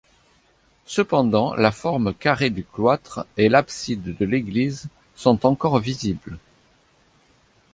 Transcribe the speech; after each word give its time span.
Cependant, 0.87 1.53
la 1.53 1.71
forme 1.71 2.15
carrée 2.15 2.49
du 2.49 2.63
cloître 2.63 3.27
et 3.37 3.49
l'abside 3.49 4.17
de 4.17 4.25
l'église 4.25 4.87
sont 5.15 5.45
encore 5.45 5.77
visibles. 5.77 6.39